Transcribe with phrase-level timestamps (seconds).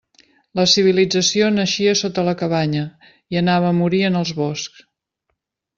[0.59, 2.89] La civilització naixia sota la cabanya
[3.37, 4.85] i anava a morir en els boscs.